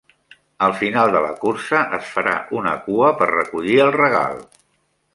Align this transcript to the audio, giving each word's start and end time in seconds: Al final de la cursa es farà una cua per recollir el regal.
Al 0.67 0.71
final 0.79 1.13
de 1.15 1.21
la 1.25 1.35
cursa 1.43 1.83
es 1.99 2.09
farà 2.15 2.35
una 2.63 2.75
cua 2.89 3.13
per 3.23 3.31
recollir 3.37 3.81
el 3.89 3.97
regal. 4.01 4.47